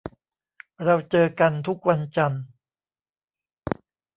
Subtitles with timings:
[0.83, 2.43] เราเจอกันทุกวันจันทร์